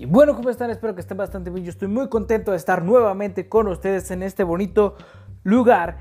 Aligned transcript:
Y 0.00 0.06
bueno, 0.06 0.34
¿cómo 0.34 0.48
están? 0.48 0.70
Espero 0.70 0.94
que 0.94 1.02
estén 1.02 1.18
bastante 1.18 1.50
bien. 1.50 1.62
Yo 1.62 1.68
estoy 1.68 1.86
muy 1.86 2.08
contento 2.08 2.52
de 2.52 2.56
estar 2.56 2.82
nuevamente 2.82 3.50
con 3.50 3.68
ustedes 3.68 4.10
en 4.10 4.22
este 4.22 4.44
bonito 4.44 4.96
lugar, 5.42 5.98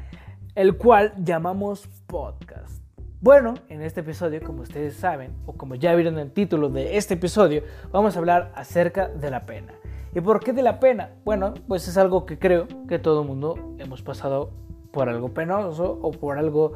el 0.56 0.78
cual 0.78 1.12
llamamos 1.18 1.86
podcast. 2.08 2.82
Bueno, 3.20 3.55
en 3.68 3.82
este 3.82 4.00
episodio, 4.00 4.41
como 4.41 4.62
ustedes 4.62 4.96
saben, 4.96 5.36
o 5.46 5.52
como 5.52 5.76
ya 5.76 5.94
vieron 5.96 6.18
el 6.18 6.32
título 6.32 6.70
de 6.70 6.96
este 6.96 7.16
episodio, 7.16 7.62
vamos 7.91 8.16
a 8.16 8.20
hablar 8.20 8.54
acerca 8.55 9.09
de 9.09 9.32
la 9.32 9.46
pena. 9.46 9.73
¿Y 10.16 10.22
por 10.22 10.40
qué 10.40 10.54
de 10.54 10.63
la 10.63 10.80
pena? 10.80 11.09
Bueno, 11.26 11.54
pues 11.68 11.86
es 11.90 11.98
algo 11.98 12.26
que 12.26 12.40
creo 12.40 12.70
que 12.88 13.00
todo 13.00 13.23
el 13.23 13.27
mundo 13.27 13.76
hemos 13.80 14.02
pasado 14.02 14.52
por 14.94 15.09
algo 15.09 15.34
penoso 15.34 16.00
o 16.02 16.12
por 16.12 16.38
algo 16.38 16.72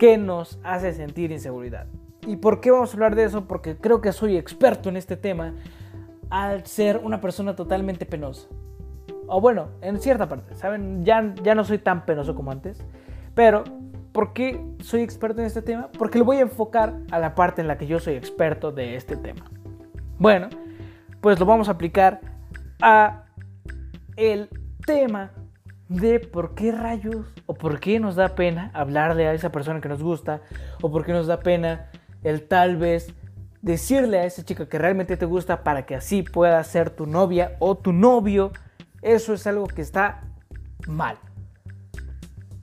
que 0.00 0.18
nos 0.18 0.58
hace 0.64 0.92
sentir 0.94 1.30
inseguridad. 1.30 1.86
¿Y 2.26 2.38
por 2.38 2.60
qué 2.60 2.72
vamos 2.72 2.90
a 2.90 2.94
hablar 2.94 3.14
de 3.14 3.22
eso? 3.22 3.46
Porque 3.46 3.76
creo 3.76 4.00
que 4.00 4.10
soy 4.10 4.36
experto 4.36 4.88
en 4.88 4.96
este 4.96 5.16
tema 5.16 5.54
al 6.30 6.66
ser 6.66 7.00
una 7.02 7.20
persona 7.20 7.54
totalmente 7.54 8.06
penosa. 8.06 8.48
O 9.28 9.40
bueno, 9.40 9.68
en 9.80 10.00
cierta 10.00 10.28
parte, 10.28 10.54
¿saben? 10.54 11.04
Ya, 11.04 11.34
ya 11.42 11.54
no 11.54 11.64
soy 11.64 11.78
tan 11.78 12.06
penoso 12.06 12.34
como 12.34 12.50
antes. 12.50 12.84
Pero, 13.34 13.64
¿por 14.12 14.32
qué 14.32 14.64
soy 14.80 15.02
experto 15.02 15.40
en 15.40 15.46
este 15.46 15.62
tema? 15.62 15.90
Porque 15.98 16.18
lo 16.18 16.24
voy 16.24 16.38
a 16.38 16.42
enfocar 16.42 16.98
a 17.10 17.18
la 17.18 17.34
parte 17.34 17.60
en 17.60 17.68
la 17.68 17.76
que 17.76 17.86
yo 17.86 17.98
soy 17.98 18.14
experto 18.14 18.72
de 18.72 18.96
este 18.96 19.16
tema. 19.16 19.44
Bueno, 20.18 20.48
pues 21.20 21.38
lo 21.40 21.46
vamos 21.46 21.68
a 21.68 21.72
aplicar 21.72 22.20
a 22.80 23.24
el 24.16 24.48
tema 24.86 25.32
de 25.88 26.20
por 26.20 26.54
qué 26.54 26.72
rayos 26.72 27.26
o 27.46 27.54
por 27.54 27.80
qué 27.80 28.00
nos 28.00 28.16
da 28.16 28.34
pena 28.34 28.70
hablarle 28.74 29.26
a 29.26 29.34
esa 29.34 29.52
persona 29.52 29.80
que 29.80 29.88
nos 29.88 30.02
gusta 30.02 30.40
o 30.82 30.90
por 30.90 31.04
qué 31.04 31.12
nos 31.12 31.26
da 31.26 31.40
pena 31.40 31.90
el 32.22 32.42
tal 32.48 32.76
vez 32.76 33.14
decirle 33.66 34.20
a 34.20 34.24
esa 34.24 34.44
chica 34.44 34.68
que 34.68 34.78
realmente 34.78 35.16
te 35.16 35.26
gusta 35.26 35.64
para 35.64 35.86
que 35.86 35.96
así 35.96 36.22
pueda 36.22 36.62
ser 36.62 36.90
tu 36.90 37.04
novia 37.04 37.56
o 37.58 37.74
tu 37.74 37.92
novio, 37.92 38.52
eso 39.02 39.34
es 39.34 39.44
algo 39.48 39.66
que 39.66 39.82
está 39.82 40.22
mal. 40.86 41.18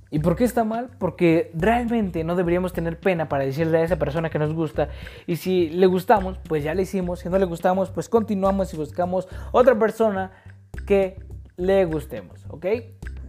¿Y 0.10 0.20
por 0.20 0.38
qué 0.38 0.46
está 0.46 0.64
mal? 0.64 0.92
Porque 1.00 1.52
realmente 1.56 2.24
no 2.24 2.38
deberíamos 2.38 2.72
tener 2.72 3.02
pena 3.02 3.28
para 3.28 3.44
decirle 3.44 3.80
a 3.80 3.84
esa 3.84 3.98
persona 3.98 4.30
que 4.30 4.40
nos 4.40 4.54
gusta. 4.54 4.88
Y 5.28 5.36
si 5.36 5.70
le 5.72 5.88
gustamos, 5.88 6.38
pues 6.48 6.64
ya 6.64 6.74
le 6.74 6.84
hicimos. 6.84 7.20
Si 7.20 7.28
no 7.28 7.38
le 7.38 7.46
gustamos, 7.46 7.90
pues 7.90 8.08
continuamos 8.08 8.74
y 8.74 8.78
buscamos 8.78 9.28
otra 9.52 9.78
persona 9.78 10.32
que 10.86 11.20
le 11.58 11.84
gustemos. 11.84 12.46
¿Ok? 12.48 12.66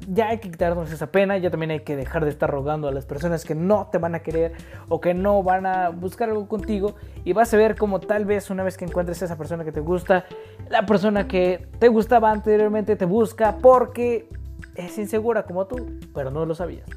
Ya 0.08 0.28
hay 0.28 0.38
que 0.38 0.50
quitarnos 0.50 0.92
esa 0.92 1.06
pena, 1.06 1.38
ya 1.38 1.50
también 1.50 1.70
hay 1.70 1.80
que 1.80 1.96
dejar 1.96 2.24
de 2.24 2.30
estar 2.30 2.50
rogando 2.50 2.88
a 2.88 2.92
las 2.92 3.06
personas 3.06 3.44
que 3.44 3.54
no 3.54 3.88
te 3.90 3.98
van 3.98 4.14
a 4.14 4.20
querer 4.20 4.52
o 4.88 5.00
que 5.00 5.14
no 5.14 5.42
van 5.42 5.66
a 5.66 5.88
buscar 5.88 6.28
algo 6.28 6.46
contigo 6.46 6.94
y 7.24 7.32
vas 7.32 7.52
a 7.54 7.56
ver 7.56 7.76
como 7.76 8.00
tal 8.00 8.24
vez 8.24 8.50
una 8.50 8.62
vez 8.62 8.76
que 8.76 8.84
encuentres 8.84 9.22
a 9.22 9.24
esa 9.26 9.36
persona 9.36 9.64
que 9.64 9.72
te 9.72 9.80
gusta, 9.80 10.26
la 10.68 10.86
persona 10.86 11.26
que 11.26 11.68
te 11.78 11.88
gustaba 11.88 12.30
anteriormente 12.30 12.96
te 12.96 13.04
busca 13.04 13.56
porque 13.56 14.28
es 14.74 14.98
insegura 14.98 15.44
como 15.44 15.66
tú, 15.66 15.98
pero 16.14 16.30
no 16.30 16.44
lo 16.44 16.54
sabías. 16.54 16.88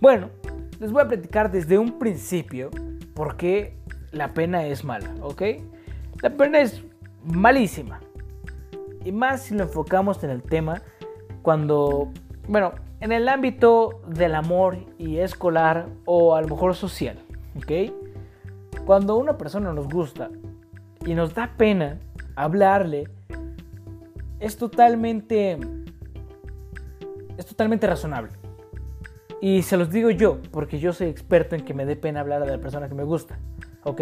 Bueno, 0.00 0.30
les 0.78 0.92
voy 0.92 1.02
a 1.02 1.08
platicar 1.08 1.50
desde 1.50 1.78
un 1.78 1.98
principio 1.98 2.70
por 3.14 3.36
qué 3.36 3.78
la 4.12 4.34
pena 4.34 4.66
es 4.66 4.84
mala, 4.84 5.14
¿ok? 5.22 5.42
La 6.22 6.30
pena 6.30 6.60
es 6.60 6.82
malísima. 7.24 8.00
Y 9.04 9.12
más 9.12 9.42
si 9.42 9.54
lo 9.54 9.62
enfocamos 9.62 10.22
en 10.24 10.30
el 10.30 10.42
tema 10.42 10.82
cuando 11.42 12.10
bueno, 12.48 12.72
en 13.00 13.12
el 13.12 13.28
ámbito 13.28 14.00
del 14.06 14.34
amor 14.34 14.78
y 14.98 15.18
escolar 15.18 15.88
o 16.04 16.34
a 16.34 16.40
lo 16.40 16.48
mejor 16.48 16.74
social, 16.74 17.18
¿ok? 17.56 17.92
Cuando 18.84 19.16
una 19.16 19.36
persona 19.36 19.72
nos 19.72 19.88
gusta 19.88 20.30
y 21.04 21.14
nos 21.14 21.34
da 21.34 21.54
pena 21.56 21.98
hablarle, 22.36 23.08
es 24.38 24.56
totalmente, 24.56 25.58
es 27.36 27.46
totalmente 27.46 27.86
razonable. 27.86 28.32
Y 29.40 29.62
se 29.62 29.76
los 29.76 29.90
digo 29.90 30.10
yo, 30.10 30.40
porque 30.50 30.78
yo 30.78 30.92
soy 30.92 31.08
experto 31.08 31.56
en 31.56 31.64
que 31.64 31.74
me 31.74 31.84
dé 31.84 31.96
pena 31.96 32.20
hablar 32.20 32.42
a 32.42 32.46
la 32.46 32.58
persona 32.58 32.88
que 32.88 32.94
me 32.94 33.04
gusta, 33.04 33.38
¿ok? 33.84 34.00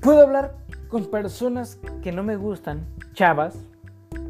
Puedo 0.00 0.22
hablar 0.22 0.56
con 0.88 1.06
personas 1.06 1.78
que 2.02 2.10
no 2.10 2.22
me 2.22 2.36
gustan, 2.36 2.86
chavas, 3.12 3.64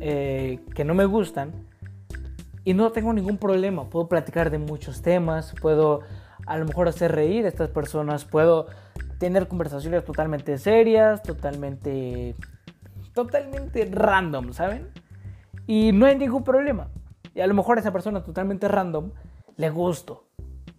eh, 0.01 0.61
que 0.75 0.85
no 0.85 0.95
me 0.95 1.05
gustan, 1.05 1.53
y 2.65 2.75
no 2.75 2.93
tengo 2.93 3.13
ningún 3.13 3.39
problema, 3.39 3.89
puedo 3.89 4.09
platicar 4.09 4.51
de 4.51 4.59
muchos 4.59 5.03
temas, 5.03 5.55
puedo 5.61 6.01
a 6.47 6.57
lo 6.57 6.65
mejor 6.65 6.89
hacer 6.89 7.13
reír 7.13 7.45
a 7.45 7.49
estas 7.49 7.71
personas, 7.71 8.25
puedo 8.25 8.67
tener 9.19 9.49
conversaciones 9.49 10.05
totalmente 10.05 10.59
serias, 10.59 11.23
totalmente 11.23 12.35
totalmente 13.15 13.85
random, 13.91 14.53
¿saben? 14.53 14.91
Y 15.67 15.91
no 15.93 16.07
hay 16.07 16.17
ningún 16.17 16.45
problema. 16.45 16.89
Y 17.35 17.41
a 17.41 17.47
lo 17.47 17.55
mejor 17.55 17.77
a 17.77 17.81
esa 17.81 17.93
persona 17.93 18.23
totalmente 18.23 18.69
random 18.69 19.11
le 19.57 19.71
gusto. 19.71 20.29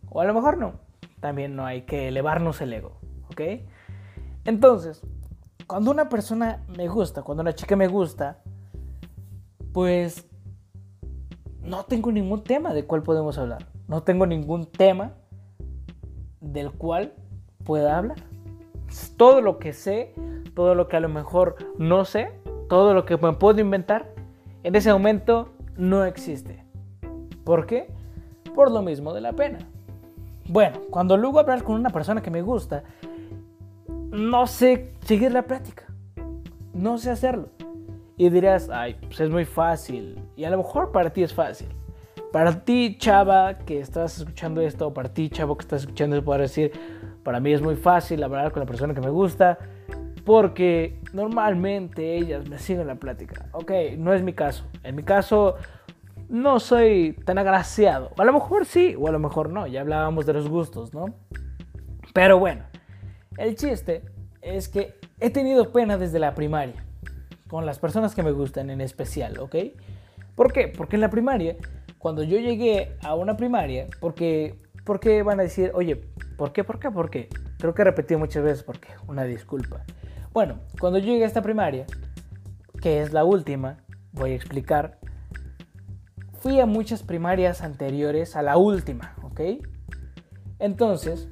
O 0.10 0.22
a 0.22 0.26
lo 0.26 0.34
mejor 0.34 0.58
no. 0.58 0.80
También 1.20 1.56
no 1.56 1.66
hay 1.66 1.82
que 1.82 2.08
elevarnos 2.08 2.62
el 2.62 2.72
ego, 2.72 2.98
¿ok? 3.30 3.42
Entonces, 4.46 5.02
cuando 5.68 5.92
una 5.92 6.08
persona 6.08 6.64
me 6.78 6.88
gusta, 6.88 7.24
cuando 7.24 7.42
una 7.42 7.54
chica 7.54 7.76
me 7.76 7.88
gusta, 7.88 8.42
pues 9.74 10.29
no 11.70 11.86
tengo 11.86 12.12
ningún 12.12 12.44
tema 12.44 12.74
de 12.74 12.84
cuál 12.86 13.04
podemos 13.04 13.38
hablar. 13.38 13.68
No 13.88 14.02
tengo 14.02 14.26
ningún 14.26 14.66
tema 14.66 15.14
del 16.42 16.72
cual 16.72 17.14
pueda 17.64 17.96
hablar. 17.96 18.18
Todo 19.18 19.42
lo 19.42 19.60
que 19.60 19.74
sé, 19.74 20.16
todo 20.56 20.74
lo 20.74 20.88
que 20.88 20.98
a 20.98 21.00
lo 21.00 21.10
mejor 21.10 21.58
no 21.78 22.06
sé, 22.06 22.32
todo 22.70 22.96
lo 22.96 23.06
que 23.06 23.18
me 23.18 23.34
puedo 23.34 23.62
inventar, 23.62 24.12
en 24.64 24.76
ese 24.76 24.92
momento 24.92 25.50
no 25.78 26.06
existe. 26.06 26.66
¿Por 27.44 27.68
qué? 27.68 27.94
Por 28.56 28.72
lo 28.72 28.82
mismo 28.82 29.14
de 29.14 29.22
la 29.22 29.34
pena. 29.34 29.60
Bueno, 30.48 30.80
cuando 30.90 31.18
luego 31.18 31.40
hablar 31.40 31.64
con 31.64 31.76
una 31.76 31.92
persona 31.92 32.24
que 32.24 32.32
me 32.32 32.42
gusta, 32.42 32.84
no 34.10 34.48
sé 34.48 34.92
seguir 35.02 35.32
la 35.32 35.44
plática. 35.44 35.86
No 36.74 36.98
sé 36.98 37.12
hacerlo. 37.12 37.50
Y 38.18 38.30
dirás, 38.30 38.70
ay, 38.72 38.96
pues 39.00 39.20
es 39.20 39.30
muy 39.30 39.46
fácil. 39.46 40.20
Y 40.40 40.46
a 40.46 40.50
lo 40.50 40.56
mejor 40.56 40.94
para 40.94 41.10
ti 41.10 41.22
es 41.22 41.34
fácil. 41.34 41.68
Para 42.32 42.64
ti, 42.64 42.96
chava, 42.98 43.58
que 43.58 43.82
estás 43.82 44.20
escuchando 44.20 44.62
esto, 44.62 44.88
o 44.88 44.94
para 44.94 45.10
ti, 45.10 45.30
chavo, 45.30 45.58
que 45.58 45.64
estás 45.64 45.82
escuchando 45.82 46.16
esto, 46.16 46.24
puedo 46.24 46.40
decir, 46.40 46.72
para 47.24 47.42
mí 47.42 47.52
es 47.52 47.62
muy 47.62 47.76
fácil 47.76 48.24
hablar 48.24 48.54
con 48.54 48.62
la 48.62 48.66
persona 48.66 48.94
que 48.94 49.02
me 49.02 49.10
gusta, 49.10 49.60
porque 50.24 51.02
normalmente 51.12 52.16
ellas 52.16 52.48
me 52.48 52.58
siguen 52.58 52.88
la 52.88 52.96
plática. 52.96 53.48
Ok, 53.52 53.70
no 53.98 54.14
es 54.14 54.24
mi 54.24 54.32
caso. 54.32 54.64
En 54.84 54.96
mi 54.96 55.04
caso, 55.04 55.56
no 56.30 56.62
soy 56.62 57.20
tan 57.26 57.38
agraciado. 57.38 58.12
a 58.18 58.24
lo 58.24 58.32
mejor 58.32 58.66
sí, 58.66 58.96
o 58.98 59.10
a 59.10 59.12
lo 59.12 59.20
mejor 59.20 59.50
no. 59.50 59.68
Ya 59.68 59.82
hablábamos 59.82 60.26
de 60.26 60.32
los 60.32 60.48
gustos, 60.48 60.94
¿no? 60.94 61.16
Pero 62.14 62.40
bueno, 62.40 62.64
el 63.36 63.58
chiste 63.58 64.04
es 64.42 64.70
que 64.70 64.96
he 65.20 65.32
tenido 65.32 65.74
pena 65.74 65.98
desde 65.98 66.18
la 66.18 66.34
primaria 66.34 66.86
con 67.50 67.66
las 67.66 67.78
personas 67.78 68.16
que 68.16 68.24
me 68.24 68.32
gustan 68.32 68.70
en 68.70 68.80
especial, 68.80 69.38
¿ok? 69.40 69.56
¿Por 70.40 70.54
qué? 70.54 70.70
Porque 70.70 70.96
en 70.96 71.02
la 71.02 71.10
primaria, 71.10 71.58
cuando 71.98 72.24
yo 72.24 72.40
llegué 72.40 72.96
a 73.04 73.14
una 73.14 73.36
primaria, 73.36 73.88
porque, 74.00 74.56
porque 74.86 75.22
van 75.22 75.42
a 75.42 75.44
decir, 75.44 75.72
oye, 75.74 75.98
¿por 76.38 76.54
qué? 76.54 76.64
¿Por 76.64 76.80
qué? 76.80 76.90
¿Por 76.90 77.10
qué? 77.10 77.28
Creo 77.58 77.74
que 77.74 77.82
he 77.82 77.84
repetido 77.84 78.22
muchas 78.22 78.42
veces 78.42 78.64
porque, 78.64 78.88
una 79.10 79.26
disculpa. 79.26 79.84
Bueno, 80.32 80.60
cuando 80.80 80.98
yo 80.98 81.08
llegué 81.08 81.26
a 81.26 81.28
esta 81.28 81.42
primaria, 81.42 81.86
que 82.82 83.02
es 83.02 83.12
la 83.12 83.26
última, 83.26 83.80
voy 84.14 84.32
a 84.32 84.36
explicar, 84.36 84.98
fui 86.40 86.62
a 86.62 86.66
muchas 86.66 87.04
primarias 87.04 87.62
anteriores 87.62 88.38
a 88.38 88.42
la 88.42 88.56
última, 88.56 89.18
¿ok? 89.24 89.42
Entonces, 90.58 91.28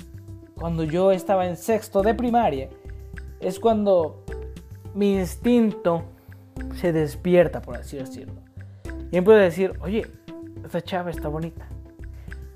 cuando 0.53 0.83
yo 0.83 1.13
estaba 1.13 1.47
en 1.47 1.55
sexto 1.55 2.01
de 2.01 2.13
primaria, 2.13 2.67
es 3.39 3.57
cuando 3.57 4.25
mi 4.93 5.17
instinto 5.17 6.03
se 6.75 6.91
despierta, 6.91 7.61
por 7.61 7.77
así 7.77 7.95
decirlo. 7.95 8.46
Y 9.11 9.17
empiezo 9.17 9.39
a 9.39 9.43
decir, 9.43 9.73
oye, 9.81 10.05
esta 10.63 10.81
chava 10.81 11.09
está 11.09 11.27
bonita. 11.29 11.67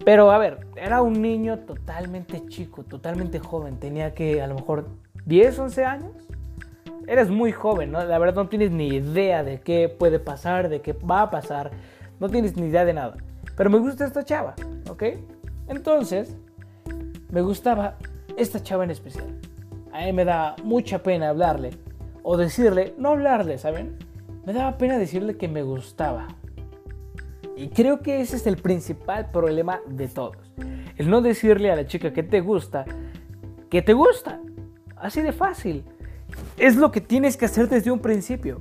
Pero 0.03 0.31
a 0.31 0.37
ver, 0.37 0.67
era 0.75 1.01
un 1.01 1.21
niño 1.21 1.59
totalmente 1.59 2.45
chico, 2.47 2.83
totalmente 2.83 3.39
joven. 3.39 3.77
Tenía 3.79 4.13
que 4.13 4.41
a 4.41 4.47
lo 4.47 4.55
mejor 4.55 4.89
10, 5.25 5.59
11 5.59 5.85
años. 5.85 6.11
Eres 7.07 7.29
muy 7.29 7.51
joven, 7.51 7.91
¿no? 7.91 8.03
La 8.03 8.17
verdad 8.19 8.43
no 8.43 8.49
tienes 8.49 8.71
ni 8.71 8.87
idea 8.87 9.43
de 9.43 9.59
qué 9.61 9.89
puede 9.89 10.19
pasar, 10.19 10.69
de 10.69 10.81
qué 10.81 10.93
va 10.93 11.23
a 11.23 11.31
pasar. 11.31 11.71
No 12.19 12.29
tienes 12.29 12.55
ni 12.57 12.67
idea 12.67 12.85
de 12.85 12.93
nada. 12.93 13.17
Pero 13.55 13.69
me 13.69 13.79
gusta 13.79 14.05
esta 14.05 14.23
chava, 14.23 14.55
¿ok? 14.89 15.03
Entonces, 15.67 16.35
me 17.31 17.41
gustaba 17.41 17.97
esta 18.37 18.61
chava 18.61 18.83
en 18.83 18.91
especial. 18.91 19.39
A 19.91 20.05
mí 20.05 20.13
me 20.13 20.25
da 20.25 20.55
mucha 20.63 21.03
pena 21.03 21.29
hablarle 21.29 21.71
o 22.23 22.37
decirle, 22.37 22.93
no 22.97 23.09
hablarle, 23.09 23.57
¿saben? 23.57 23.97
Me 24.45 24.53
daba 24.53 24.77
pena 24.77 24.97
decirle 24.97 25.37
que 25.37 25.47
me 25.47 25.63
gustaba. 25.63 26.27
Y 27.55 27.69
creo 27.69 27.99
que 27.99 28.21
ese 28.21 28.35
es 28.35 28.47
el 28.47 28.57
principal 28.57 29.29
problema 29.31 29.81
de 29.87 30.07
todos. 30.07 30.37
El 30.97 31.09
no 31.09 31.21
decirle 31.21 31.71
a 31.71 31.75
la 31.75 31.85
chica 31.85 32.13
que 32.13 32.23
te 32.23 32.41
gusta, 32.41 32.85
que 33.69 33.81
te 33.81 33.93
gusta. 33.93 34.39
Así 34.95 35.21
de 35.21 35.31
fácil. 35.31 35.83
Es 36.57 36.75
lo 36.75 36.91
que 36.91 37.01
tienes 37.01 37.37
que 37.37 37.45
hacer 37.45 37.67
desde 37.67 37.91
un 37.91 37.99
principio. 37.99 38.57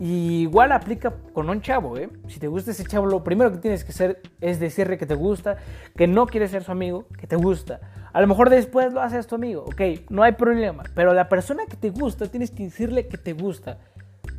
Y 0.00 0.42
igual 0.42 0.72
aplica 0.72 1.14
con 1.32 1.48
un 1.48 1.60
chavo, 1.60 1.96
¿eh? 1.96 2.08
Si 2.26 2.40
te 2.40 2.48
gusta 2.48 2.70
ese 2.70 2.84
chavo, 2.84 3.06
lo 3.06 3.22
primero 3.22 3.52
que 3.52 3.58
tienes 3.58 3.84
que 3.84 3.90
hacer 3.92 4.20
es 4.40 4.58
decirle 4.58 4.98
que 4.98 5.06
te 5.06 5.14
gusta, 5.14 5.58
que 5.96 6.06
no 6.06 6.26
quieres 6.26 6.50
ser 6.50 6.64
su 6.64 6.72
amigo, 6.72 7.06
que 7.18 7.26
te 7.26 7.36
gusta. 7.36 7.80
A 8.12 8.20
lo 8.20 8.26
mejor 8.26 8.50
después 8.50 8.92
lo 8.92 9.00
haces 9.00 9.26
tu 9.26 9.36
amigo, 9.36 9.64
ok, 9.64 9.80
no 10.10 10.22
hay 10.22 10.32
problema. 10.32 10.82
Pero 10.94 11.14
la 11.14 11.28
persona 11.28 11.66
que 11.66 11.76
te 11.76 11.90
gusta, 11.90 12.26
tienes 12.26 12.50
que 12.50 12.64
decirle 12.64 13.06
que 13.06 13.16
te 13.16 13.32
gusta. 13.32 13.78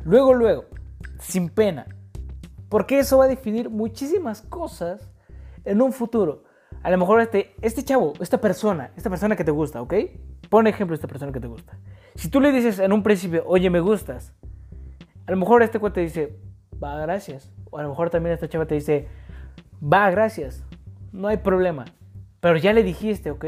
Luego, 0.04 0.34
luego, 0.34 0.66
sin 1.20 1.48
pena. 1.48 1.86
Porque 2.74 2.98
eso 2.98 3.18
va 3.18 3.26
a 3.26 3.28
definir 3.28 3.70
muchísimas 3.70 4.42
cosas 4.42 5.08
en 5.64 5.80
un 5.80 5.92
futuro. 5.92 6.42
A 6.82 6.90
lo 6.90 6.98
mejor 6.98 7.20
este, 7.20 7.54
este 7.62 7.84
chavo, 7.84 8.14
esta 8.18 8.40
persona, 8.40 8.90
esta 8.96 9.08
persona 9.08 9.36
que 9.36 9.44
te 9.44 9.52
gusta, 9.52 9.80
¿ok? 9.80 9.94
Pon 10.50 10.66
ejemplo 10.66 10.92
de 10.92 10.96
esta 10.96 11.06
persona 11.06 11.30
que 11.30 11.38
te 11.38 11.46
gusta. 11.46 11.78
Si 12.16 12.28
tú 12.28 12.40
le 12.40 12.50
dices 12.50 12.80
en 12.80 12.92
un 12.92 13.04
principio, 13.04 13.44
oye, 13.46 13.70
me 13.70 13.78
gustas, 13.78 14.34
a 15.24 15.30
lo 15.30 15.36
mejor 15.36 15.62
este 15.62 15.78
cuate 15.78 16.00
dice, 16.00 16.36
va, 16.82 16.98
gracias. 16.98 17.48
O 17.70 17.78
a 17.78 17.84
lo 17.84 17.90
mejor 17.90 18.10
también 18.10 18.34
esta 18.34 18.48
chava 18.48 18.66
te 18.66 18.74
dice, 18.74 19.06
va, 19.80 20.10
gracias. 20.10 20.64
No 21.12 21.28
hay 21.28 21.36
problema. 21.36 21.84
Pero 22.40 22.56
ya 22.56 22.72
le 22.72 22.82
dijiste, 22.82 23.30
¿ok? 23.30 23.44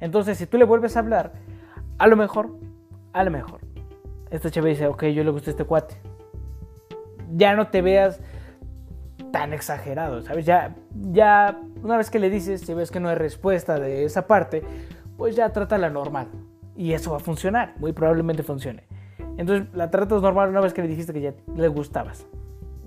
Entonces, 0.00 0.38
si 0.38 0.46
tú 0.46 0.56
le 0.56 0.64
vuelves 0.64 0.96
a 0.96 1.00
hablar, 1.00 1.34
a 1.98 2.06
lo 2.06 2.16
mejor, 2.16 2.56
a 3.12 3.24
lo 3.24 3.30
mejor, 3.30 3.60
esta 4.30 4.50
chava 4.50 4.68
dice, 4.68 4.86
ok, 4.86 5.04
yo 5.08 5.22
le 5.22 5.32
gusta 5.32 5.50
este 5.50 5.64
cuate. 5.64 5.96
Ya 7.36 7.54
no 7.54 7.68
te 7.68 7.82
veas 7.82 8.22
tan 9.34 9.52
exagerado, 9.52 10.22
¿sabes? 10.22 10.46
Ya, 10.46 10.76
ya, 11.10 11.60
una 11.82 11.96
vez 11.96 12.08
que 12.08 12.20
le 12.20 12.30
dices, 12.30 12.60
si 12.60 12.72
ves 12.72 12.92
que 12.92 13.00
no 13.00 13.08
hay 13.08 13.16
respuesta 13.16 13.80
de 13.80 14.04
esa 14.04 14.28
parte, 14.28 14.62
pues 15.16 15.34
ya 15.34 15.52
trata 15.52 15.76
la 15.76 15.90
normal. 15.90 16.28
Y 16.76 16.92
eso 16.92 17.10
va 17.10 17.16
a 17.16 17.20
funcionar, 17.20 17.74
muy 17.80 17.92
probablemente 17.92 18.44
funcione. 18.44 18.84
Entonces 19.36 19.66
la 19.74 19.90
tratas 19.90 20.22
normal 20.22 20.50
una 20.50 20.60
vez 20.60 20.72
que 20.72 20.82
le 20.82 20.86
dijiste 20.86 21.12
que 21.12 21.20
ya 21.20 21.34
le 21.56 21.66
gustabas. 21.66 22.28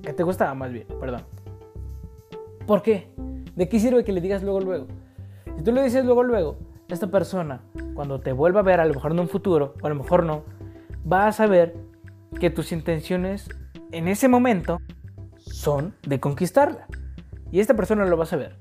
Que 0.01 0.13
te 0.13 0.23
gustaba 0.23 0.53
más 0.53 0.71
bien, 0.71 0.88
perdón. 1.01 1.23
¿Por 2.65 2.81
qué? 2.81 3.09
¿De 3.57 3.67
qué 3.67 3.77
sirve 3.81 4.05
que 4.05 4.13
le 4.13 4.21
digas 4.21 4.41
luego, 4.41 4.61
luego? 4.61 4.88
Si 5.57 5.63
tú 5.65 5.73
le 5.73 5.83
dices 5.83 6.05
luego, 6.05 6.23
luego, 6.23 6.59
esta 6.88 7.07
persona, 7.07 7.59
cuando 7.94 8.21
te 8.21 8.31
vuelva 8.31 8.61
a 8.61 8.63
ver, 8.63 8.79
a 8.79 8.85
lo 8.85 8.94
mejor 8.94 9.11
en 9.11 9.19
un 9.19 9.27
futuro, 9.27 9.73
o 9.81 9.85
a 9.85 9.89
lo 9.89 9.95
mejor 9.95 10.23
no, 10.23 10.44
va 11.11 11.27
a 11.27 11.33
saber 11.33 11.75
que 12.39 12.49
tus 12.49 12.71
intenciones 12.71 13.49
en 13.91 14.07
ese 14.07 14.29
momento 14.29 14.79
de 16.04 16.19
conquistarla. 16.19 16.88
Y 17.52 17.60
esta 17.60 17.75
persona 17.75 18.06
lo 18.06 18.18
va 18.18 18.24
a 18.24 18.28
saber. 18.28 18.58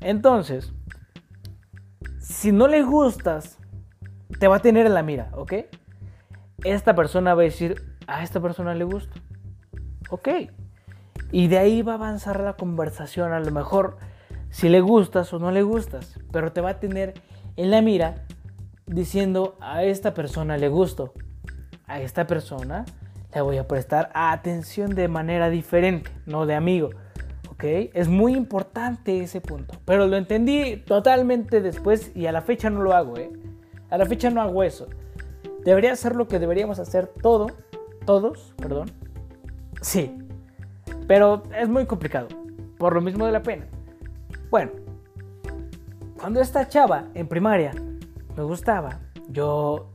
Entonces, 0.00 0.72
si 2.18 2.52
no 2.52 2.68
le 2.68 2.82
gustas, 2.82 3.58
te 4.38 4.48
va 4.48 4.56
a 4.56 4.60
tener 4.60 4.86
en 4.86 4.94
la 4.94 5.02
mira, 5.02 5.30
¿ok? 5.34 5.54
esta 6.64 6.94
persona 6.94 7.34
va 7.34 7.42
a 7.42 7.44
decir, 7.44 7.82
a 8.06 8.22
esta 8.22 8.40
persona 8.40 8.74
le 8.74 8.84
gusta. 8.84 9.14
Ok. 10.10 10.28
Y 11.30 11.48
de 11.48 11.58
ahí 11.58 11.82
va 11.82 11.92
a 11.92 11.96
avanzar 11.96 12.40
la 12.40 12.54
conversación. 12.54 13.32
A 13.32 13.40
lo 13.40 13.50
mejor 13.50 13.96
si 14.50 14.68
le 14.68 14.80
gustas 14.80 15.32
o 15.32 15.38
no 15.38 15.50
le 15.50 15.62
gustas. 15.62 16.18
Pero 16.30 16.52
te 16.52 16.60
va 16.60 16.70
a 16.70 16.80
tener 16.80 17.14
en 17.56 17.70
la 17.70 17.82
mira 17.82 18.26
diciendo, 18.86 19.56
a 19.60 19.84
esta 19.84 20.14
persona 20.14 20.56
le 20.56 20.68
gusto. 20.68 21.14
A 21.86 22.00
esta 22.00 22.26
persona 22.26 22.84
le 23.34 23.40
voy 23.40 23.58
a 23.58 23.66
prestar 23.66 24.10
atención 24.14 24.94
de 24.94 25.08
manera 25.08 25.48
diferente, 25.50 26.10
no 26.26 26.46
de 26.46 26.54
amigo. 26.54 26.90
¿Ok? 27.50 27.64
Es 27.94 28.08
muy 28.08 28.34
importante 28.34 29.22
ese 29.22 29.40
punto. 29.40 29.74
Pero 29.84 30.06
lo 30.06 30.16
entendí 30.16 30.76
totalmente 30.76 31.60
después 31.60 32.12
y 32.14 32.26
a 32.26 32.32
la 32.32 32.42
fecha 32.42 32.70
no 32.70 32.82
lo 32.82 32.92
hago, 32.92 33.16
¿eh? 33.16 33.30
A 33.90 33.98
la 33.98 34.06
fecha 34.06 34.30
no 34.30 34.40
hago 34.40 34.62
eso. 34.62 34.88
Debería 35.64 35.94
ser 35.96 36.16
lo 36.16 36.26
que 36.26 36.38
deberíamos 36.38 36.78
hacer 36.78 37.06
todo, 37.06 37.46
todos, 38.04 38.54
perdón. 38.56 38.90
Sí, 39.80 40.16
pero 41.06 41.42
es 41.56 41.68
muy 41.68 41.86
complicado, 41.86 42.28
por 42.78 42.94
lo 42.94 43.00
mismo 43.00 43.26
de 43.26 43.32
la 43.32 43.42
pena. 43.42 43.66
Bueno, 44.50 44.72
cuando 46.18 46.40
esta 46.40 46.68
chava 46.68 47.08
en 47.14 47.28
primaria 47.28 47.72
me 48.36 48.42
gustaba, 48.42 49.00
yo 49.28 49.90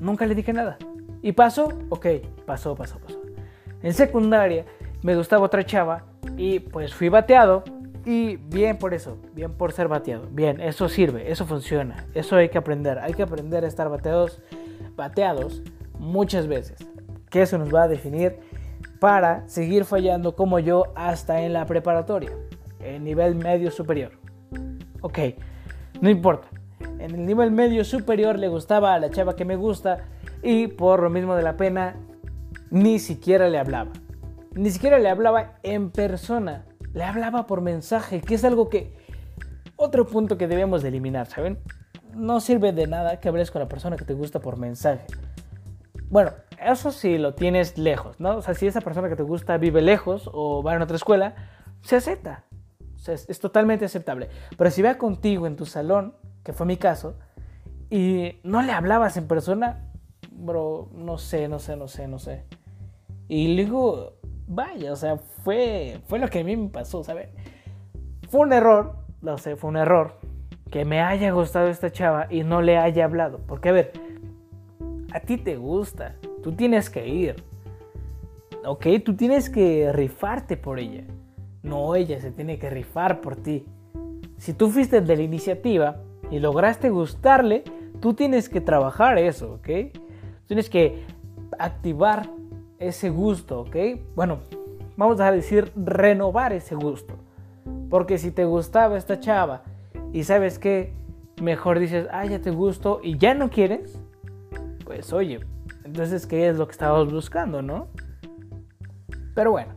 nunca 0.00 0.26
le 0.26 0.34
dije 0.34 0.52
nada. 0.52 0.78
¿Y 1.22 1.32
pasó? 1.32 1.72
Ok, 1.90 2.06
pasó, 2.48 2.74
pasó, 2.74 2.98
pasó. 2.98 3.20
En 3.82 3.92
secundaria 3.92 4.64
me 5.02 5.14
gustaba 5.14 5.44
otra 5.44 5.64
chava 5.64 6.06
y 6.36 6.60
pues 6.60 6.94
fui 6.94 7.10
bateado 7.10 7.62
y 8.06 8.36
bien 8.36 8.78
por 8.78 8.94
eso, 8.94 9.18
bien 9.34 9.52
por 9.52 9.72
ser 9.72 9.86
bateado. 9.86 10.26
Bien, 10.30 10.62
eso 10.62 10.88
sirve, 10.88 11.30
eso 11.30 11.44
funciona, 11.44 12.06
eso 12.14 12.36
hay 12.36 12.48
que 12.48 12.56
aprender. 12.56 12.98
Hay 12.98 13.12
que 13.12 13.22
aprender 13.22 13.64
a 13.64 13.68
estar 13.68 13.90
bateados 13.90 14.40
bateados 14.96 15.62
muchas 15.98 16.48
veces, 16.48 16.78
que 17.30 17.42
eso 17.42 17.58
nos 17.58 17.72
va 17.72 17.82
a 17.82 17.88
definir 17.88 18.40
para 18.98 19.46
seguir 19.46 19.84
fallando 19.84 20.34
como 20.34 20.58
yo 20.58 20.84
hasta 20.96 21.42
en 21.42 21.52
la 21.52 21.66
preparatoria, 21.66 22.32
en 22.80 23.04
nivel 23.04 23.34
medio 23.34 23.70
superior. 23.70 24.12
Ok, 25.02 25.18
no 26.00 26.08
importa. 26.08 26.48
En 26.98 27.14
el 27.14 27.26
nivel 27.26 27.50
medio 27.50 27.84
superior 27.84 28.38
le 28.38 28.48
gustaba 28.48 28.94
a 28.94 28.98
la 28.98 29.10
chava 29.10 29.36
que 29.36 29.44
me 29.44 29.54
gusta 29.54 30.06
y 30.42 30.66
por 30.66 31.02
lo 31.02 31.10
mismo 31.10 31.36
de 31.36 31.42
la 31.42 31.56
pena 31.56 31.94
ni 32.70 32.98
siquiera 32.98 33.48
le 33.48 33.58
hablaba. 33.58 33.92
Ni 34.54 34.70
siquiera 34.70 34.98
le 34.98 35.08
hablaba 35.08 35.58
en 35.62 35.90
persona, 35.90 36.66
le 36.92 37.04
hablaba 37.04 37.46
por 37.46 37.60
mensaje, 37.60 38.20
que 38.20 38.34
es 38.34 38.44
algo 38.44 38.68
que 38.68 38.96
otro 39.76 40.06
punto 40.06 40.36
que 40.36 40.48
debemos 40.48 40.82
de 40.82 40.88
eliminar, 40.88 41.26
¿saben? 41.26 41.58
no 42.14 42.40
sirve 42.40 42.72
de 42.72 42.86
nada 42.86 43.20
que 43.20 43.28
hables 43.28 43.50
con 43.50 43.60
la 43.60 43.68
persona 43.68 43.96
que 43.96 44.04
te 44.04 44.14
gusta 44.14 44.40
por 44.40 44.58
mensaje. 44.58 45.06
Bueno, 46.10 46.32
eso 46.60 46.90
sí 46.90 47.18
lo 47.18 47.34
tienes 47.34 47.78
lejos, 47.78 48.18
¿no? 48.20 48.36
O 48.36 48.42
sea, 48.42 48.54
si 48.54 48.66
esa 48.66 48.80
persona 48.80 49.08
que 49.08 49.16
te 49.16 49.22
gusta 49.22 49.58
vive 49.58 49.82
lejos 49.82 50.28
o 50.32 50.62
va 50.62 50.74
en 50.74 50.82
otra 50.82 50.96
escuela, 50.96 51.34
se 51.82 51.96
acepta. 51.96 52.44
O 52.96 52.98
sea, 52.98 53.14
es, 53.14 53.38
totalmente 53.40 53.84
aceptable. 53.84 54.28
Pero 54.56 54.70
si 54.70 54.82
va 54.82 54.96
contigo 54.96 55.46
en 55.46 55.56
tu 55.56 55.66
salón, 55.66 56.14
que 56.42 56.52
fue 56.52 56.66
mi 56.66 56.76
caso, 56.76 57.16
y 57.90 58.40
no 58.42 58.62
le 58.62 58.72
hablabas 58.72 59.16
en 59.16 59.28
persona, 59.28 59.87
bro, 60.38 60.88
no 60.94 61.18
sé, 61.18 61.48
no 61.48 61.58
sé, 61.58 61.76
no 61.76 61.88
sé, 61.88 62.08
no 62.08 62.18
sé. 62.18 62.44
Y 63.28 63.56
luego, 63.56 64.14
vaya, 64.46 64.92
o 64.92 64.96
sea, 64.96 65.16
fue, 65.16 66.00
fue 66.06 66.18
lo 66.18 66.28
que 66.28 66.40
a 66.40 66.44
mí 66.44 66.56
me 66.56 66.68
pasó, 66.68 67.02
¿sabes? 67.04 67.28
Fue 68.28 68.40
un 68.40 68.52
error, 68.52 68.96
no 69.20 69.36
sé, 69.38 69.56
fue 69.56 69.70
un 69.70 69.76
error 69.76 70.14
que 70.70 70.84
me 70.84 71.00
haya 71.00 71.30
gustado 71.32 71.68
esta 71.68 71.90
chava 71.90 72.26
y 72.30 72.44
no 72.44 72.62
le 72.62 72.78
haya 72.78 73.04
hablado. 73.04 73.40
Porque, 73.46 73.70
a 73.70 73.72
ver, 73.72 73.92
a 75.12 75.20
ti 75.20 75.38
te 75.38 75.56
gusta, 75.56 76.14
tú 76.42 76.52
tienes 76.52 76.90
que 76.90 77.06
ir. 77.08 77.42
Ok, 78.64 78.86
tú 79.04 79.16
tienes 79.16 79.48
que 79.48 79.92
rifarte 79.92 80.56
por 80.56 80.78
ella. 80.78 81.04
No, 81.62 81.94
ella 81.94 82.20
se 82.20 82.30
tiene 82.30 82.58
que 82.58 82.70
rifar 82.70 83.20
por 83.20 83.36
ti. 83.36 83.66
Si 84.36 84.52
tú 84.52 84.68
fuiste 84.68 85.00
de 85.00 85.16
la 85.16 85.22
iniciativa 85.22 85.96
y 86.30 86.38
lograste 86.38 86.90
gustarle, 86.90 87.64
tú 88.00 88.14
tienes 88.14 88.48
que 88.48 88.60
trabajar 88.60 89.18
eso, 89.18 89.54
¿ok? 89.54 89.68
Tienes 90.48 90.68
que 90.68 91.04
activar 91.58 92.28
ese 92.78 93.10
gusto, 93.10 93.60
¿ok? 93.60 93.76
Bueno, 94.16 94.40
vamos 94.96 95.20
a 95.20 95.30
decir 95.30 95.72
renovar 95.76 96.52
ese 96.52 96.74
gusto. 96.74 97.14
Porque 97.90 98.18
si 98.18 98.30
te 98.30 98.44
gustaba 98.44 98.98
esta 98.98 99.20
chava 99.20 99.62
y 100.12 100.24
sabes 100.24 100.58
que 100.58 100.94
mejor 101.40 101.78
dices, 101.78 102.08
ah, 102.10 102.24
ya 102.24 102.40
te 102.40 102.50
gusto 102.50 103.00
y 103.02 103.18
ya 103.18 103.34
no 103.34 103.50
quieres, 103.50 104.00
pues 104.84 105.12
oye, 105.12 105.40
entonces, 105.84 106.26
¿qué 106.26 106.48
es 106.48 106.56
lo 106.56 106.66
que 106.66 106.72
estabas 106.72 107.10
buscando, 107.10 107.62
no? 107.62 107.88
Pero 109.34 109.52
bueno, 109.52 109.74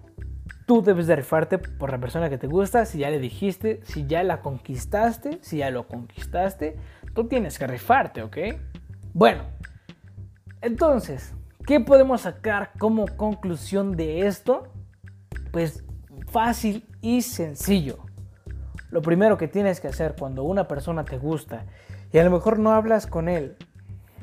tú 0.66 0.82
debes 0.82 1.08
de 1.08 1.16
rifarte 1.16 1.58
por 1.58 1.92
la 1.92 2.00
persona 2.00 2.30
que 2.30 2.38
te 2.38 2.48
gusta, 2.48 2.86
si 2.86 3.00
ya 3.00 3.10
le 3.10 3.20
dijiste, 3.20 3.80
si 3.84 4.08
ya 4.08 4.24
la 4.24 4.42
conquistaste, 4.42 5.40
si 5.42 5.58
ya 5.58 5.70
lo 5.70 5.88
conquistaste, 5.88 6.78
tú 7.14 7.26
tienes 7.26 7.60
que 7.60 7.68
rifarte, 7.68 8.24
¿ok? 8.24 8.38
Bueno, 9.14 9.44
entonces, 10.62 11.34
¿qué 11.66 11.80
podemos 11.80 12.22
sacar 12.22 12.72
como 12.80 13.06
conclusión 13.18 13.96
de 13.96 14.28
esto? 14.28 14.68
Pues 15.52 15.84
fácil 16.28 16.88
y 17.02 17.22
sencillo 17.22 18.06
lo 18.92 19.02
primero 19.02 19.38
que 19.38 19.48
tienes 19.48 19.80
que 19.80 19.88
hacer 19.88 20.16
cuando 20.20 20.44
una 20.44 20.68
persona 20.68 21.04
te 21.06 21.18
gusta 21.18 21.66
y 22.12 22.20
a 22.20 22.24
lo 22.24 22.30
mejor 22.30 22.60
no 22.60 22.74
hablas 22.74 23.08
con 23.08 23.30
él 23.30 23.56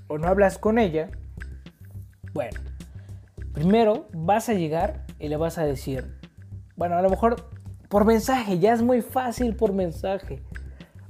o 0.06 0.18
no 0.18 0.28
hablas 0.28 0.58
con 0.58 0.78
ella, 0.78 1.10
bueno, 2.32 2.60
primero 3.52 4.08
vas 4.12 4.48
a 4.48 4.54
llegar 4.54 5.06
y 5.18 5.28
le 5.28 5.36
vas 5.36 5.58
a 5.58 5.64
decir, 5.64 6.18
bueno, 6.76 6.96
a 6.96 7.02
lo 7.02 7.10
mejor 7.10 7.48
por 7.88 8.04
mensaje, 8.04 8.58
ya 8.58 8.74
es 8.74 8.82
muy 8.82 9.00
fácil 9.00 9.56
por 9.56 9.72
mensaje, 9.72 10.42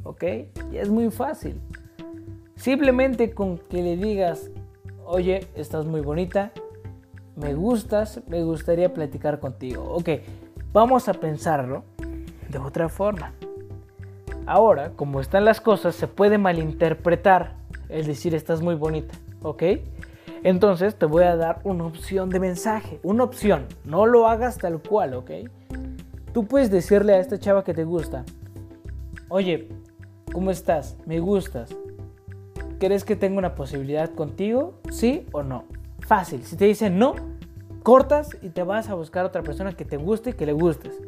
¿ok? 0.04 0.24
Ya 0.70 0.80
es 0.80 0.88
muy 0.88 1.10
fácil. 1.10 1.60
Simplemente 2.54 3.34
con 3.34 3.58
que 3.58 3.82
le 3.82 3.96
digas, 3.96 4.50
oye, 5.08 5.48
estás 5.54 5.86
muy 5.86 6.02
bonita, 6.02 6.52
me 7.34 7.54
gustas, 7.54 8.20
me 8.28 8.42
gustaría 8.42 8.92
platicar 8.92 9.40
contigo. 9.40 9.82
Ok, 9.84 10.10
vamos 10.72 11.08
a 11.08 11.14
pensarlo 11.14 11.84
de 12.48 12.58
otra 12.58 12.88
forma. 12.88 13.32
Ahora, 14.46 14.90
como 14.96 15.20
están 15.20 15.44
las 15.44 15.60
cosas, 15.60 15.94
se 15.94 16.06
puede 16.08 16.36
malinterpretar 16.36 17.54
el 17.88 18.06
decir 18.06 18.34
estás 18.34 18.60
muy 18.60 18.74
bonita, 18.74 19.14
¿ok? 19.42 19.62
Entonces 20.42 20.94
te 20.94 21.06
voy 21.06 21.24
a 21.24 21.36
dar 21.36 21.60
una 21.64 21.86
opción 21.86 22.28
de 22.28 22.38
mensaje, 22.38 23.00
una 23.02 23.24
opción, 23.24 23.66
no 23.84 24.06
lo 24.06 24.28
hagas 24.28 24.58
tal 24.58 24.80
cual, 24.80 25.14
¿ok? 25.14 25.30
Tú 26.34 26.44
puedes 26.46 26.70
decirle 26.70 27.14
a 27.14 27.18
esta 27.18 27.38
chava 27.38 27.64
que 27.64 27.72
te 27.72 27.84
gusta, 27.84 28.24
oye, 29.28 29.68
¿cómo 30.32 30.50
estás? 30.50 30.96
Me 31.06 31.18
gustas. 31.18 31.74
¿Crees 32.78 33.04
que 33.04 33.16
tengo 33.16 33.38
una 33.38 33.54
posibilidad 33.54 34.10
contigo? 34.10 34.80
¿Sí 34.90 35.26
o 35.32 35.42
no? 35.42 35.64
Fácil. 36.00 36.44
Si 36.44 36.56
te 36.56 36.66
dice 36.66 36.90
no, 36.90 37.14
cortas 37.82 38.36
y 38.40 38.50
te 38.50 38.62
vas 38.62 38.88
a 38.88 38.94
buscar 38.94 39.24
otra 39.24 39.42
persona 39.42 39.72
que 39.72 39.84
te 39.84 39.96
guste 39.96 40.30
y 40.30 40.32
que 40.34 40.46
le 40.46 40.52
gustes. 40.52 41.00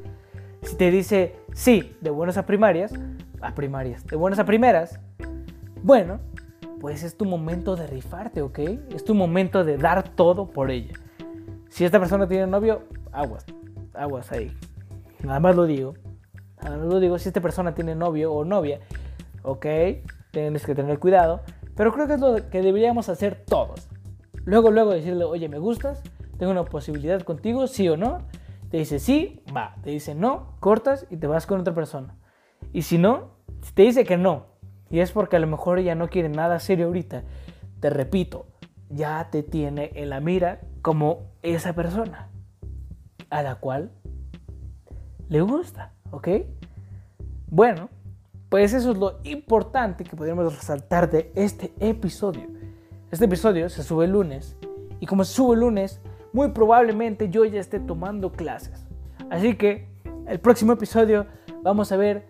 Si 0.62 0.76
te 0.76 0.90
dice 0.90 1.36
sí, 1.52 1.96
de 2.00 2.10
buenas 2.10 2.36
a 2.38 2.44
primarias, 2.44 2.92
a 3.40 3.54
primarias, 3.54 4.04
de 4.06 4.16
buenas 4.16 4.38
a 4.38 4.44
primeras, 4.44 4.98
bueno, 5.82 6.20
pues 6.80 7.04
es 7.04 7.16
tu 7.16 7.24
momento 7.24 7.76
de 7.76 7.86
rifarte, 7.86 8.42
¿ok? 8.42 8.58
Es 8.94 9.04
tu 9.04 9.14
momento 9.14 9.64
de 9.64 9.76
dar 9.76 10.02
todo 10.08 10.48
por 10.48 10.70
ella. 10.70 10.94
Si 11.68 11.84
esta 11.84 12.00
persona 12.00 12.26
tiene 12.26 12.46
novio, 12.46 12.82
aguas, 13.12 13.46
aguas 13.94 14.32
ahí. 14.32 14.50
Nada 15.22 15.38
más 15.38 15.54
lo 15.54 15.66
digo. 15.66 15.94
Nada 16.62 16.78
más 16.78 16.86
lo 16.86 17.00
digo, 17.00 17.18
si 17.18 17.28
esta 17.28 17.40
persona 17.40 17.74
tiene 17.74 17.94
novio 17.94 18.32
o 18.32 18.44
novia, 18.44 18.80
ok, 19.42 19.66
tienes 20.30 20.66
que 20.66 20.74
tener 20.74 20.98
cuidado. 20.98 21.42
Pero 21.80 21.94
creo 21.94 22.06
que 22.06 22.12
es 22.12 22.20
lo 22.20 22.50
que 22.50 22.60
deberíamos 22.60 23.08
hacer 23.08 23.42
todos. 23.46 23.88
Luego, 24.44 24.70
luego 24.70 24.90
decirle, 24.90 25.24
oye, 25.24 25.48
me 25.48 25.58
gustas, 25.58 26.02
tengo 26.36 26.52
una 26.52 26.66
posibilidad 26.66 27.22
contigo, 27.22 27.66
sí 27.68 27.88
o 27.88 27.96
no. 27.96 28.18
Te 28.70 28.76
dice 28.76 28.98
sí, 28.98 29.42
va. 29.56 29.76
Te 29.82 29.88
dice 29.88 30.14
no, 30.14 30.56
cortas 30.60 31.06
y 31.08 31.16
te 31.16 31.26
vas 31.26 31.46
con 31.46 31.58
otra 31.58 31.74
persona. 31.74 32.18
Y 32.74 32.82
si 32.82 32.98
no, 32.98 33.30
te 33.72 33.84
dice 33.84 34.04
que 34.04 34.18
no, 34.18 34.48
y 34.90 35.00
es 35.00 35.10
porque 35.12 35.36
a 35.36 35.38
lo 35.38 35.46
mejor 35.46 35.78
ella 35.78 35.94
no 35.94 36.10
quiere 36.10 36.28
nada 36.28 36.58
serio 36.58 36.84
ahorita, 36.84 37.24
te 37.80 37.88
repito, 37.88 38.44
ya 38.90 39.28
te 39.30 39.42
tiene 39.42 39.90
en 39.94 40.10
la 40.10 40.20
mira 40.20 40.60
como 40.82 41.30
esa 41.40 41.72
persona 41.72 42.28
a 43.30 43.42
la 43.42 43.54
cual 43.54 43.90
le 45.30 45.40
gusta, 45.40 45.94
¿ok? 46.10 46.28
Bueno, 47.46 47.88
pues 48.50 48.74
eso 48.74 48.90
es 48.90 48.98
lo 48.98 49.20
importante 49.22 50.02
que 50.04 50.16
podríamos 50.16 50.54
resaltar 50.56 51.08
de 51.08 51.30
este 51.36 51.72
episodio. 51.78 52.48
Este 53.10 53.24
episodio 53.24 53.68
se 53.70 53.84
sube 53.84 54.06
el 54.06 54.10
lunes 54.10 54.56
y 54.98 55.06
como 55.06 55.24
se 55.24 55.34
sube 55.34 55.54
el 55.54 55.60
lunes, 55.60 56.00
muy 56.32 56.48
probablemente 56.48 57.30
yo 57.30 57.44
ya 57.44 57.60
esté 57.60 57.78
tomando 57.78 58.32
clases. 58.32 58.84
Así 59.30 59.54
que 59.54 59.88
el 60.26 60.40
próximo 60.40 60.72
episodio 60.72 61.26
vamos 61.62 61.92
a 61.92 61.96
ver 61.96 62.26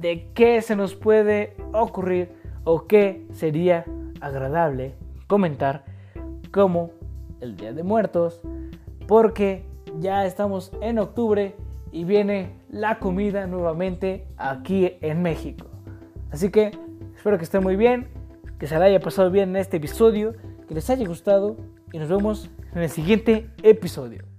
de 0.00 0.32
qué 0.34 0.60
se 0.62 0.74
nos 0.74 0.96
puede 0.96 1.56
ocurrir 1.72 2.32
o 2.64 2.86
qué 2.88 3.24
sería 3.32 3.84
agradable 4.20 4.96
comentar 5.28 5.84
como 6.50 6.90
el 7.40 7.56
Día 7.56 7.72
de 7.72 7.84
Muertos, 7.84 8.40
porque 9.06 9.64
ya 10.00 10.26
estamos 10.26 10.72
en 10.80 10.98
octubre 10.98 11.54
y 11.92 12.04
viene 12.04 12.52
la 12.70 12.98
comida 12.98 13.46
nuevamente 13.46 14.26
aquí 14.36 14.92
en 15.00 15.22
México. 15.22 15.66
Así 16.30 16.50
que 16.50 16.72
espero 17.16 17.38
que 17.38 17.44
estén 17.44 17.62
muy 17.62 17.76
bien, 17.76 18.08
que 18.58 18.66
se 18.66 18.78
la 18.78 18.86
haya 18.86 19.00
pasado 19.00 19.30
bien 19.30 19.50
en 19.50 19.56
este 19.56 19.78
episodio, 19.78 20.34
que 20.68 20.74
les 20.74 20.88
haya 20.90 21.06
gustado 21.06 21.56
y 21.92 21.98
nos 21.98 22.08
vemos 22.08 22.50
en 22.74 22.82
el 22.82 22.90
siguiente 22.90 23.50
episodio. 23.62 24.35